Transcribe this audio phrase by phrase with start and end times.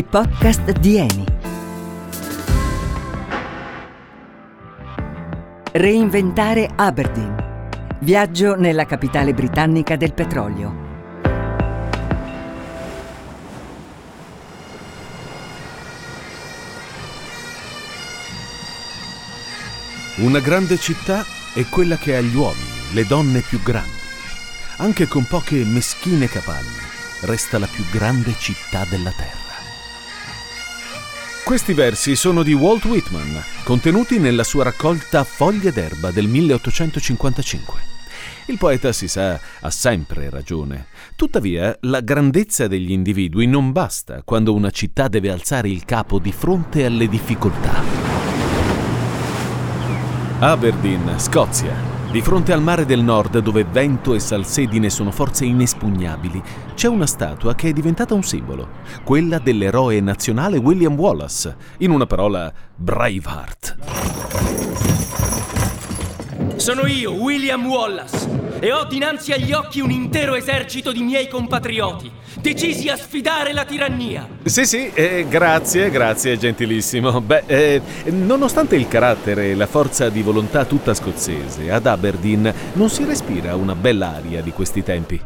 [0.00, 1.24] i podcast di Eni.
[5.72, 7.68] Reinventare Aberdeen.
[8.00, 10.88] Viaggio nella capitale britannica del petrolio.
[20.16, 23.90] Una grande città è quella che ha gli uomini, le donne più grandi.
[24.78, 26.88] Anche con poche meschine capanne,
[27.22, 29.49] resta la più grande città della terra.
[31.50, 37.80] Questi versi sono di Walt Whitman, contenuti nella sua raccolta Foglie d'erba del 1855.
[38.46, 40.86] Il poeta, si sa, ha sempre ragione.
[41.16, 46.30] Tuttavia, la grandezza degli individui non basta quando una città deve alzare il capo di
[46.30, 47.82] fronte alle difficoltà.
[50.38, 51.89] Aberdeen, Scozia.
[52.10, 56.42] Di fronte al mare del nord, dove vento e salsedine sono forze inespugnabili,
[56.74, 58.68] c'è una statua che è diventata un simbolo,
[59.04, 63.76] quella dell'eroe nazionale William Wallace, in una parola Braveheart.
[66.56, 72.10] Sono io, William Wallace, e ho dinanzi agli occhi un intero esercito di miei compatrioti,
[72.40, 74.28] decisi a sfidare la tirannia.
[74.44, 77.20] Sì, sì, eh, grazie, grazie, gentilissimo.
[77.20, 82.88] Beh, eh, nonostante il carattere e la forza di volontà tutta scozzese, ad Aberdeen non
[82.88, 85.20] si respira una bella aria di questi tempi.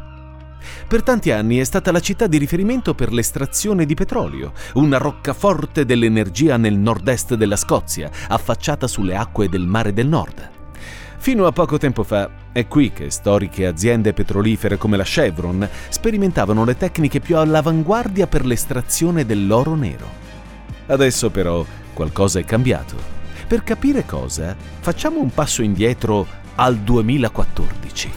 [0.86, 5.84] Per tanti anni è stata la città di riferimento per l'estrazione di petrolio, una roccaforte
[5.84, 10.53] dell'energia nel nord-est della Scozia, affacciata sulle acque del mare del nord.
[11.24, 16.66] Fino a poco tempo fa è qui che storiche aziende petrolifere come la Chevron sperimentavano
[16.66, 20.06] le tecniche più all'avanguardia per l'estrazione dell'oro nero.
[20.84, 21.64] Adesso però
[21.94, 22.96] qualcosa è cambiato.
[23.48, 28.12] Per capire cosa, facciamo un passo indietro al 2014.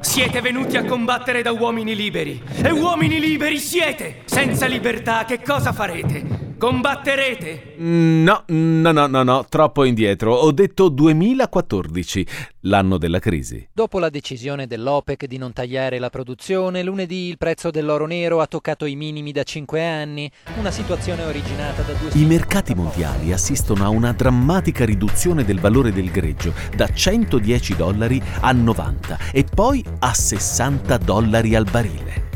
[0.00, 2.42] Siete venuti a combattere da uomini liberi.
[2.60, 4.22] E uomini liberi siete!
[4.24, 6.39] Senza libertà che cosa farete?
[6.60, 7.76] Combatterete?
[7.78, 10.34] No, no, no, no, no, troppo indietro.
[10.34, 12.26] Ho detto 2014,
[12.64, 13.66] l'anno della crisi.
[13.72, 18.46] Dopo la decisione dell'OPEC di non tagliare la produzione, lunedì il prezzo dell'oro nero ha
[18.46, 22.10] toccato i minimi da 5 anni, una situazione originata da due...
[22.12, 28.22] I mercati mondiali assistono a una drammatica riduzione del valore del greggio da 110 dollari
[28.40, 32.29] a 90 e poi a 60 dollari al barile.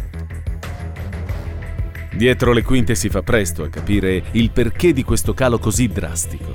[2.17, 6.53] Dietro le quinte si fa presto a capire il perché di questo calo così drastico.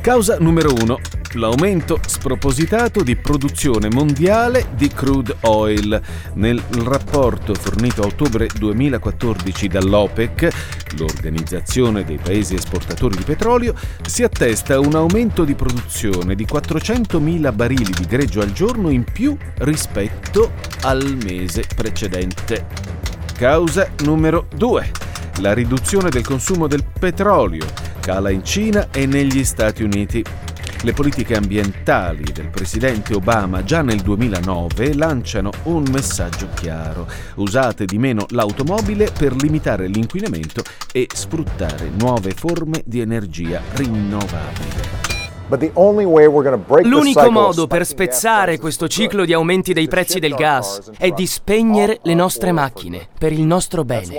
[0.00, 0.98] Causa numero uno,
[1.34, 6.00] l'aumento spropositato di produzione mondiale di crude oil.
[6.34, 10.48] Nel rapporto fornito a ottobre 2014 dall'OPEC,
[10.96, 13.74] l'Organizzazione dei Paesi Esportatori di Petrolio,
[14.04, 19.36] si attesta un aumento di produzione di 400.000 barili di greggio al giorno in più
[19.58, 22.99] rispetto al mese precedente.
[23.40, 24.90] Causa numero 2.
[25.38, 27.64] La riduzione del consumo del petrolio
[27.98, 30.22] cala in Cina e negli Stati Uniti.
[30.82, 37.06] Le politiche ambientali del presidente Obama già nel 2009 lanciano un messaggio chiaro.
[37.36, 40.62] Usate di meno l'automobile per limitare l'inquinamento
[40.92, 45.09] e sfruttare nuove forme di energia rinnovabile.
[46.82, 51.98] L'unico modo per spezzare questo ciclo di aumenti dei prezzi del gas è di spegnere
[52.02, 54.14] le nostre macchine per il nostro bene.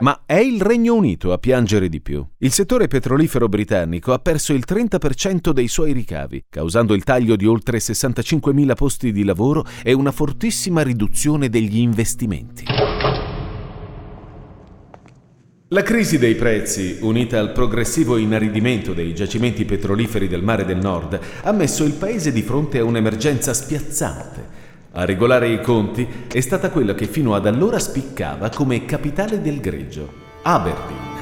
[0.00, 2.26] Ma è il Regno Unito a piangere di più.
[2.38, 7.46] Il settore petrolifero britannico ha perso il 30% dei suoi ricavi, causando il taglio di
[7.46, 12.93] oltre 65.000 posti di lavoro e una fortissima riduzione degli investimenti.
[15.74, 21.18] La crisi dei prezzi, unita al progressivo inaridimento dei giacimenti petroliferi del mare del nord,
[21.42, 24.46] ha messo il paese di fronte a un'emergenza spiazzante.
[24.92, 29.58] A regolare i conti è stata quella che fino ad allora spiccava come capitale del
[29.58, 31.13] greggio, Aberdeen.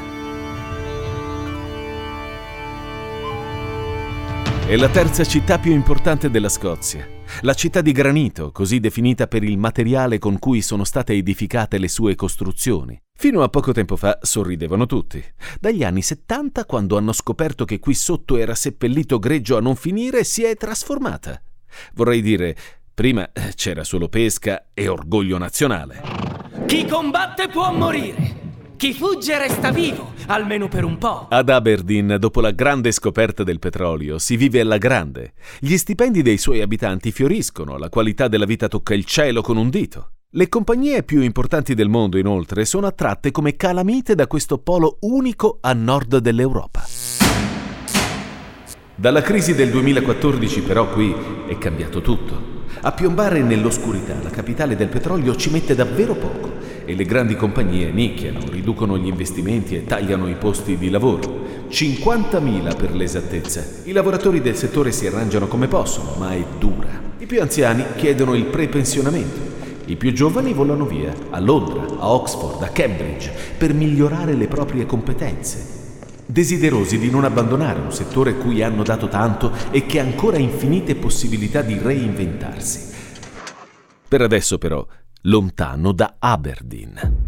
[4.65, 7.07] È la terza città più importante della Scozia,
[7.41, 11.89] la città di granito, così definita per il materiale con cui sono state edificate le
[11.89, 12.97] sue costruzioni.
[13.13, 15.23] Fino a poco tempo fa sorridevano tutti.
[15.61, 20.23] Dagli anni 70, quando hanno scoperto che qui sotto era seppellito greggio a non finire,
[20.23, 21.43] si è trasformata.
[21.95, 22.57] Vorrei dire,
[22.95, 26.01] prima eh, c'era solo pesca e orgoglio nazionale.
[26.67, 28.42] Chi combatte può morire.
[28.83, 31.29] Chi fugge resta vivo, almeno per un po'.
[31.29, 35.35] Ad Aberdeen, dopo la grande scoperta del petrolio, si vive alla grande.
[35.61, 39.71] Gli stipendi dei suoi abitanti fioriscono, la qualità della vita tocca il cielo con un
[39.71, 40.15] dito.
[40.31, 45.59] Le compagnie più importanti del mondo, inoltre, sono attratte come calamite da questo polo unico
[45.61, 46.83] a nord dell'Europa.
[48.97, 51.15] Dalla crisi del 2014 però qui
[51.47, 52.65] è cambiato tutto.
[52.81, 57.91] A piombare nell'oscurità la capitale del petrolio ci mette davvero poco e le grandi compagnie
[57.91, 61.41] nicchiano, riducono gli investimenti e tagliano i posti di lavoro.
[61.69, 63.65] 50.000 per l'esattezza.
[63.85, 67.01] I lavoratori del settore si arrangiano come possono, ma è dura.
[67.19, 69.51] I più anziani chiedono il prepensionamento.
[69.87, 74.87] I più giovani volano via, a Londra, a Oxford, a Cambridge, per migliorare le proprie
[74.87, 75.81] competenze
[76.33, 80.95] desiderosi di non abbandonare un settore cui hanno dato tanto e che ha ancora infinite
[80.95, 82.91] possibilità di reinventarsi.
[84.09, 84.87] Per adesso però,
[85.23, 87.21] lontano da Aberdeen.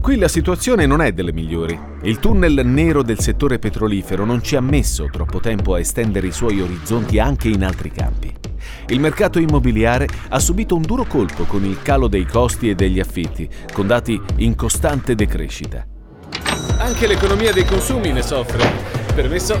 [0.00, 1.78] Qui la situazione non è delle migliori.
[2.02, 6.32] Il tunnel nero del settore petrolifero non ci ha messo troppo tempo a estendere i
[6.32, 8.32] suoi orizzonti anche in altri campi.
[8.86, 13.00] Il mercato immobiliare ha subito un duro colpo con il calo dei costi e degli
[13.00, 15.86] affitti, con dati in costante decrescita.
[16.78, 18.97] Anche l'economia dei consumi ne soffre.
[19.18, 19.58] Permesso?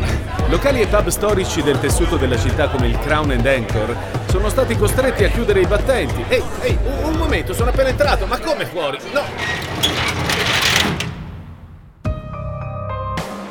[0.50, 3.96] Locali e pub storici del tessuto della città come il Crown and Anchor
[4.28, 6.24] sono stati costretti a chiudere i battenti.
[6.28, 8.98] Ehi, ehi, un, momento, sono appena entrato, ma come fuori?
[9.12, 9.22] No!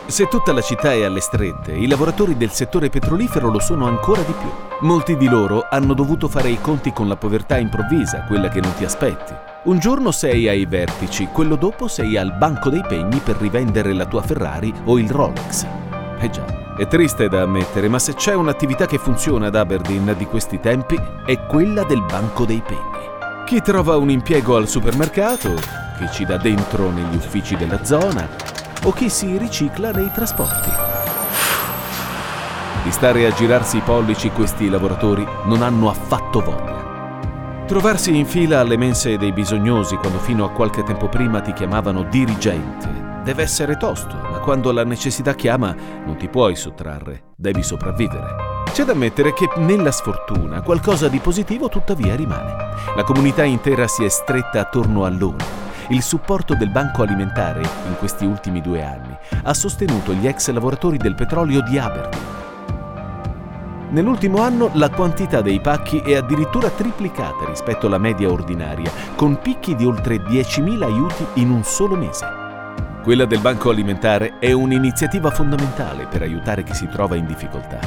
[0.05, 4.21] Se tutta la città è alle strette, i lavoratori del settore petrolifero lo sono ancora
[4.21, 4.49] di più.
[4.87, 8.73] Molti di loro hanno dovuto fare i conti con la povertà improvvisa, quella che non
[8.75, 9.33] ti aspetti.
[9.65, 14.05] Un giorno sei ai vertici, quello dopo sei al banco dei pegni per rivendere la
[14.05, 15.86] tua Ferrari o il Rolex.
[16.19, 16.43] Eh già,
[16.75, 20.99] è triste da ammettere, ma se c'è un'attività che funziona ad Aberdeen di questi tempi,
[21.25, 23.05] è quella del banco dei pegni.
[23.45, 25.53] Chi trova un impiego al supermercato,
[25.97, 28.27] chi ci dà dentro negli uffici della zona,
[28.83, 30.69] o chi si ricicla nei trasporti.
[32.83, 37.65] Di stare a girarsi i pollici questi lavoratori non hanno affatto voglia.
[37.67, 42.03] Trovarsi in fila alle mense dei bisognosi quando fino a qualche tempo prima ti chiamavano
[42.03, 42.97] dirigente
[43.27, 48.63] deve essere tosto, quando la necessità chiama non ti puoi sottrarre, devi sopravvivere.
[48.71, 52.55] C'è da ammettere che nella sfortuna qualcosa di positivo tuttavia rimane.
[52.95, 55.35] La comunità intera si è stretta attorno a loro
[55.89, 60.97] il supporto del Banco Alimentare in questi ultimi due anni ha sostenuto gli ex lavoratori
[60.97, 62.25] del petrolio di Aberdeen.
[63.89, 69.75] Nell'ultimo anno la quantità dei pacchi è addirittura triplicata rispetto alla media ordinaria, con picchi
[69.75, 72.36] di oltre 10.000 aiuti in un solo mese.
[73.07, 77.79] Quella del Banco Alimentare è un'iniziativa fondamentale per aiutare chi si trova in difficoltà.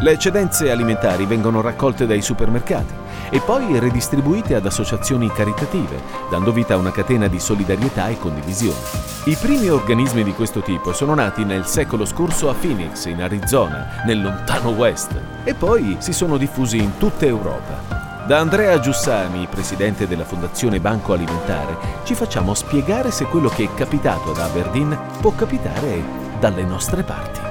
[0.00, 2.92] Le eccedenze alimentari vengono raccolte dai supermercati
[3.30, 8.80] e poi redistribuite ad associazioni caritative, dando vita a una catena di solidarietà e condivisione.
[9.26, 14.02] I primi organismi di questo tipo sono nati nel secolo scorso a Phoenix, in Arizona,
[14.04, 15.12] nel lontano West,
[15.44, 17.99] e poi si sono diffusi in tutta Europa.
[18.26, 23.74] Da Andrea Giussani, presidente della Fondazione Banco Alimentare, ci facciamo spiegare se quello che è
[23.74, 26.02] capitato ad Aberdeen può capitare
[26.38, 27.49] dalle nostre parti.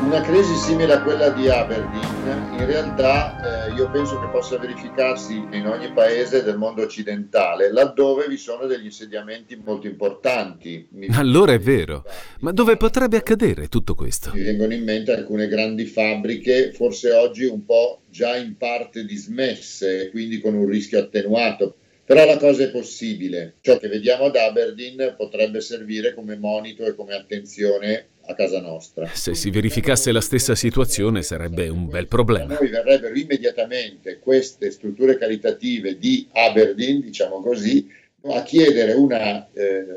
[0.00, 5.34] Una crisi simile a quella di Aberdeen in realtà eh, io penso che possa verificarsi
[5.34, 10.88] in ogni paese del mondo occidentale, laddove vi sono degli insediamenti molto importanti.
[10.90, 12.04] Mi allora è vero,
[12.40, 14.32] ma dove potrebbe accadere tutto questo?
[14.34, 20.10] Mi vengono in mente alcune grandi fabbriche, forse oggi un po' già in parte dismesse,
[20.10, 21.76] quindi con un rischio attenuato.
[22.04, 23.54] Però la cosa è possibile.
[23.60, 29.06] Ciò che vediamo ad Aberdeen potrebbe servire come monito e come attenzione a casa nostra.
[29.06, 32.56] Se si verificasse la stessa situazione sarebbe un bel problema.
[32.56, 37.88] A noi verrebbero immediatamente queste strutture caritative di Aberdeen, diciamo così,
[38.24, 39.46] a chiedere un eh,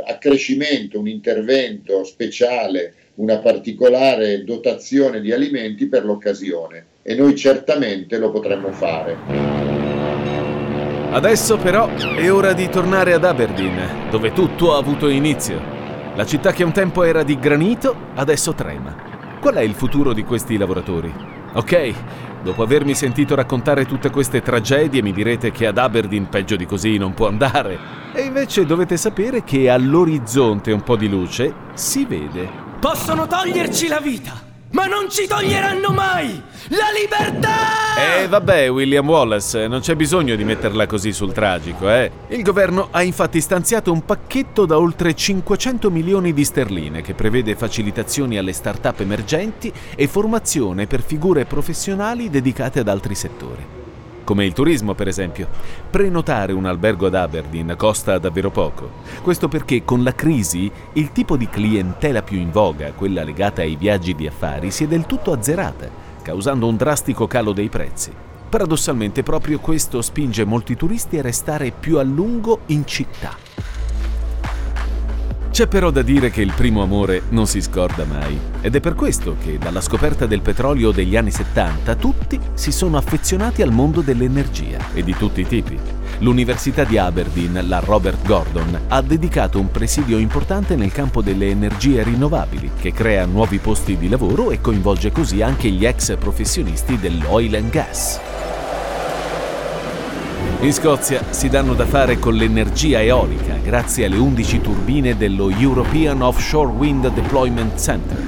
[0.05, 8.31] accrescimento, un intervento speciale, una particolare dotazione di alimenti per l'occasione e noi certamente lo
[8.31, 9.59] potremmo fare.
[11.11, 15.80] Adesso però è ora di tornare ad Aberdeen, dove tutto ha avuto inizio.
[16.15, 18.93] La città che un tempo era di granito, adesso trema.
[19.39, 21.11] Qual è il futuro di questi lavoratori?
[21.53, 21.93] Ok,
[22.43, 26.97] dopo avermi sentito raccontare tutte queste tragedie mi direte che ad Aberdeen peggio di così
[26.97, 27.79] non può andare.
[28.13, 32.49] E invece dovete sapere che all'orizzonte un po' di luce si vede.
[32.79, 34.50] Possono toglierci la vita!
[34.81, 38.23] Ma non ci toglieranno mai la libertà!
[38.23, 42.09] Eh vabbè, William Wallace, non c'è bisogno di metterla così sul tragico, eh.
[42.29, 47.55] Il governo ha infatti stanziato un pacchetto da oltre 500 milioni di sterline che prevede
[47.55, 53.80] facilitazioni alle start-up emergenti e formazione per figure professionali dedicate ad altri settori
[54.23, 55.47] come il turismo per esempio.
[55.89, 58.89] Prenotare un albergo ad Aberdeen costa davvero poco.
[59.21, 63.75] Questo perché con la crisi il tipo di clientela più in voga, quella legata ai
[63.75, 65.89] viaggi di affari, si è del tutto azzerata,
[66.21, 68.11] causando un drastico calo dei prezzi.
[68.49, 73.37] Paradossalmente proprio questo spinge molti turisti a restare più a lungo in città.
[75.51, 78.95] C'è però da dire che il primo amore non si scorda mai ed è per
[78.95, 83.99] questo che dalla scoperta del petrolio degli anni 70 tutti si sono affezionati al mondo
[83.99, 85.77] dell'energia e di tutti i tipi.
[86.19, 92.01] L'Università di Aberdeen, la Robert Gordon, ha dedicato un presidio importante nel campo delle energie
[92.01, 97.55] rinnovabili, che crea nuovi posti di lavoro e coinvolge così anche gli ex professionisti dell'oil
[97.55, 98.19] and gas.
[100.61, 106.21] In Scozia si danno da fare con l'energia eolica grazie alle 11 turbine dello European
[106.21, 108.23] Offshore Wind Deployment Center.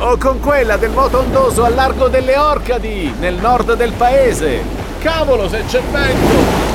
[0.00, 4.60] O con quella del moto ondoso al largo delle Orcadi, nel nord del paese.
[4.98, 6.72] Cavolo se c'è vento!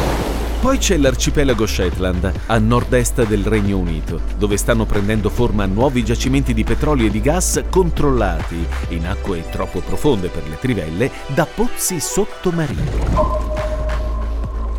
[0.62, 6.56] Poi c'è l'arcipelago Shetland, a nord-est del Regno Unito, dove stanno prendendo forma nuovi giacimenti
[6.56, 12.00] di petrolio e di gas controllati, in acque troppo profonde per le trivelle, da pozzi
[12.00, 13.59] sottomarini.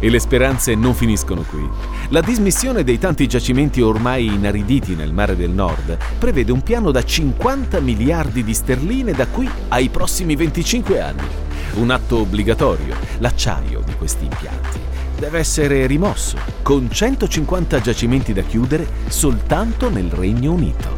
[0.01, 1.69] E le speranze non finiscono qui.
[2.09, 7.05] La dismissione dei tanti giacimenti ormai inariditi nel mare del nord prevede un piano da
[7.05, 11.29] 50 miliardi di sterline da qui ai prossimi 25 anni.
[11.75, 14.81] Un atto obbligatorio, l'acciaio di questi impianti.
[15.19, 20.97] Deve essere rimosso, con 150 giacimenti da chiudere soltanto nel Regno Unito.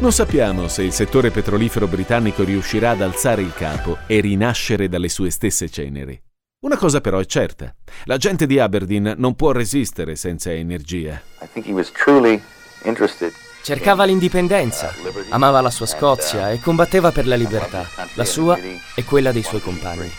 [0.00, 5.08] Non sappiamo se il settore petrolifero britannico riuscirà ad alzare il capo e rinascere dalle
[5.08, 6.20] sue stesse ceneri.
[6.62, 7.74] Una cosa però è certa,
[8.04, 11.18] la gente di Aberdeen non può resistere senza energia.
[13.62, 14.92] Cercava l'indipendenza,
[15.30, 19.62] amava la sua Scozia e combatteva per la libertà, la sua e quella dei suoi
[19.62, 20.10] compagni.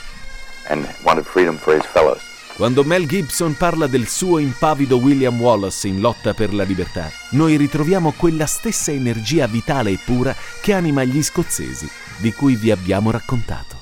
[2.55, 7.55] Quando Mel Gibson parla del suo impavido William Wallace in lotta per la libertà, noi
[7.55, 13.11] ritroviamo quella stessa energia vitale e pura che anima gli scozzesi, di cui vi abbiamo
[13.11, 13.80] raccontato.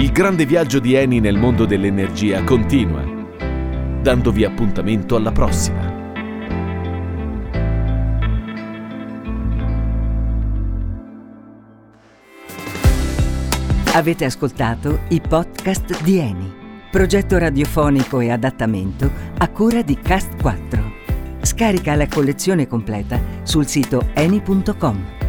[0.00, 3.04] Il grande viaggio di Eni nel mondo dell'energia continua,
[4.00, 5.92] dandovi appuntamento alla prossima.
[13.92, 16.50] Avete ascoltato i podcast di Eni,
[16.90, 20.92] progetto radiofonico e adattamento a cura di Cast 4.
[21.42, 25.19] Scarica la collezione completa sul sito eni.com.